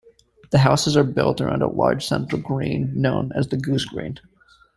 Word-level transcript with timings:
The 0.49 0.57
houses 0.57 0.97
are 0.97 1.03
built 1.03 1.41
around 1.41 1.61
a 1.61 1.67
large 1.69 2.07
central 2.07 2.41
green, 2.41 2.91
known 2.99 3.31
as 3.35 3.49
the 3.49 3.55
Goosegreen. 3.55 4.17